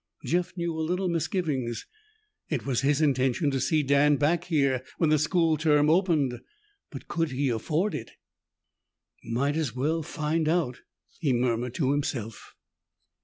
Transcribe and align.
Jeff 0.25 0.57
knew 0.57 0.75
a 0.75 0.81
little 0.81 1.07
misgiving. 1.07 1.71
It 2.49 2.65
was 2.65 2.81
his 2.81 3.01
intention 3.01 3.51
to 3.51 3.59
see 3.61 3.83
Dan 3.83 4.15
back 4.15 4.45
here 4.45 4.83
when 4.97 5.11
the 5.11 5.19
school 5.19 5.57
term 5.57 5.91
opened. 5.91 6.41
But 6.89 7.07
could 7.07 7.29
he 7.29 7.49
afford 7.49 7.93
it? 7.93 8.09
"Might 9.23 9.55
as 9.55 9.75
well 9.75 10.01
find 10.01 10.49
out," 10.49 10.79
he 11.19 11.33
murmured 11.33 11.75
to 11.75 11.91
himself. 11.91 12.55